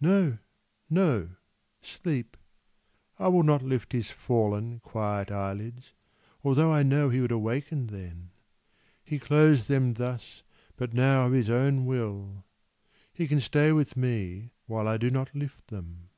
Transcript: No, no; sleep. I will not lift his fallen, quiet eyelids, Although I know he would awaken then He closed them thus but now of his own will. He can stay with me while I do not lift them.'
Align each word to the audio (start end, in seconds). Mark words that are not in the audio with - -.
No, 0.00 0.38
no; 0.88 1.30
sleep. 1.82 2.36
I 3.18 3.26
will 3.26 3.42
not 3.42 3.60
lift 3.64 3.90
his 3.92 4.08
fallen, 4.08 4.78
quiet 4.78 5.32
eyelids, 5.32 5.94
Although 6.44 6.72
I 6.72 6.84
know 6.84 7.08
he 7.08 7.20
would 7.20 7.32
awaken 7.32 7.88
then 7.88 8.30
He 9.02 9.18
closed 9.18 9.66
them 9.66 9.94
thus 9.94 10.44
but 10.76 10.94
now 10.94 11.26
of 11.26 11.32
his 11.32 11.50
own 11.50 11.86
will. 11.86 12.44
He 13.12 13.26
can 13.26 13.40
stay 13.40 13.72
with 13.72 13.96
me 13.96 14.52
while 14.68 14.86
I 14.86 14.96
do 14.96 15.10
not 15.10 15.34
lift 15.34 15.66
them.' 15.66 16.10